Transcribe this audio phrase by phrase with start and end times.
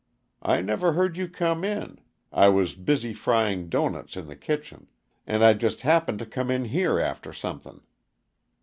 [0.41, 1.99] I never heard you come in
[2.33, 4.87] I was busy frying doughnuts in the kitchen
[5.27, 7.81] and I just happened to come in here after something.